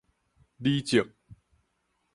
[0.57, 1.15] 理則